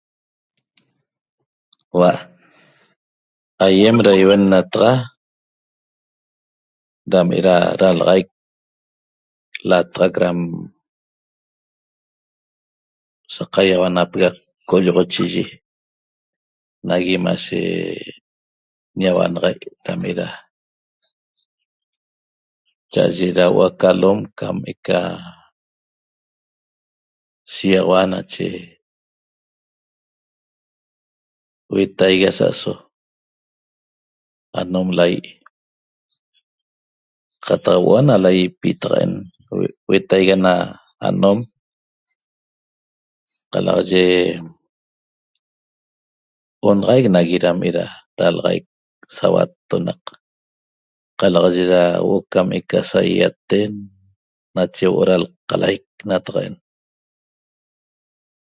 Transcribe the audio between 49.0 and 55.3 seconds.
sauattonaq qalaxaye ra huo'o cam eca saiaiaten mache huo’o ra